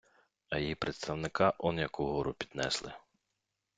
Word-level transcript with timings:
А 0.49 0.59
її 0.59 0.75
представника 0.75 1.53
он 1.57 1.79
як 1.79 1.99
угору 1.99 2.33
піднесли. 2.33 2.93